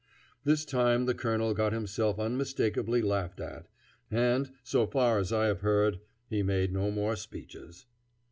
This 0.43 0.65
time 0.65 1.05
the 1.05 1.13
colonel 1.13 1.53
got 1.53 1.73
himself 1.73 2.17
unmistakably 2.17 3.03
laughed 3.03 3.39
at, 3.39 3.67
and, 4.09 4.49
so 4.63 4.87
far 4.87 5.19
as 5.19 5.31
I 5.31 5.45
have 5.45 5.61
heard, 5.61 5.99
he 6.27 6.41
made 6.41 6.73
no 6.73 6.89
more 6.89 7.15
speeches. 7.15 7.85